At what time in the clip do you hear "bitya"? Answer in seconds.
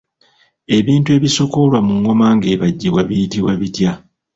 3.61-3.91